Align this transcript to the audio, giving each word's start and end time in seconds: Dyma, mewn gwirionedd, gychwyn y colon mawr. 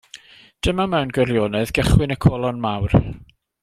Dyma, 0.67 0.87
mewn 0.93 1.13
gwirionedd, 1.19 1.75
gychwyn 1.79 2.17
y 2.19 2.21
colon 2.29 2.67
mawr. 2.69 3.01